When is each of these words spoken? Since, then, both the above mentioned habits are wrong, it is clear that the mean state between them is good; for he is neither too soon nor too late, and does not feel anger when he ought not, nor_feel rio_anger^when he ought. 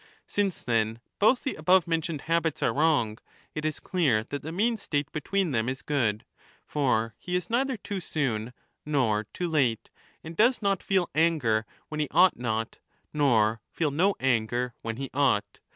Since, 0.25 0.63
then, 0.63 0.99
both 1.19 1.43
the 1.43 1.53
above 1.53 1.85
mentioned 1.87 2.21
habits 2.21 2.63
are 2.63 2.73
wrong, 2.73 3.19
it 3.53 3.65
is 3.65 3.79
clear 3.79 4.23
that 4.23 4.41
the 4.41 4.51
mean 4.51 4.75
state 4.77 5.11
between 5.11 5.51
them 5.51 5.69
is 5.69 5.83
good; 5.83 6.25
for 6.65 7.13
he 7.19 7.35
is 7.35 7.51
neither 7.51 7.77
too 7.77 7.99
soon 8.01 8.51
nor 8.83 9.25
too 9.25 9.47
late, 9.47 9.91
and 10.23 10.35
does 10.35 10.59
not 10.59 10.81
feel 10.81 11.07
anger 11.13 11.67
when 11.89 11.99
he 11.99 12.07
ought 12.09 12.35
not, 12.39 12.79
nor_feel 13.13 13.95
rio_anger^when 14.17 14.97
he 14.97 15.11
ought. 15.13 15.59